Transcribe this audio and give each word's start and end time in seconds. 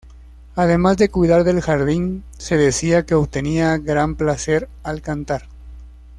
Además 0.55 0.97
de 0.97 1.09
cuidar 1.11 1.43
del 1.43 1.61
jardín, 1.61 2.23
se 2.39 2.57
decía 2.57 3.05
que 3.05 3.13
obtenían 3.13 3.85
gran 3.85 4.15
placer 4.15 4.67
al 4.81 5.03
cantar. 5.03 5.43